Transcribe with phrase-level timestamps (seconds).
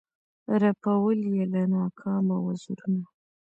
[0.61, 3.05] رپول یې له ناکامه وزرونه